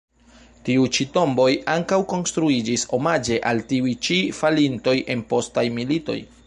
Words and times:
Tiuj 0.69 0.85
ĉi 0.97 1.05
tomboj 1.17 1.45
ankaŭ 1.75 1.99
konstruiĝis 2.13 2.87
omaĝe 2.99 3.39
al 3.51 3.63
tiuj 3.73 3.95
ĉi 4.09 4.19
falintoj 4.43 5.01
en 5.17 5.27
postaj 5.35 5.71
militoj. 5.81 6.23